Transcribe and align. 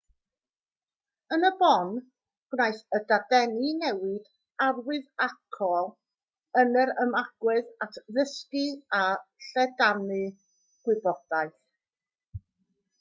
yn 1.35 1.43
y 1.49 1.49
bôn 1.57 1.89
gwnaeth 2.53 2.79
y 2.97 3.01
dadeni 3.11 3.73
newid 3.81 4.31
arwyddocaol 4.69 5.91
yn 6.63 6.81
yr 6.85 6.93
ymagwedd 7.05 7.69
at 7.87 8.01
ddysgu 8.17 8.65
a 9.03 9.03
lledaenu 9.49 10.21
gwybodaeth 10.89 11.65